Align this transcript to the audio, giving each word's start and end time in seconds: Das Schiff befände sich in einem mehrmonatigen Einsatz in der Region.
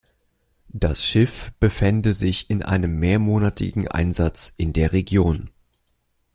Das 0.73 1.05
Schiff 1.05 1.51
befände 1.59 2.13
sich 2.13 2.49
in 2.49 2.63
einem 2.63 2.95
mehrmonatigen 2.97 3.87
Einsatz 3.87 4.51
in 4.57 4.73
der 4.73 4.93
Region. 4.93 5.51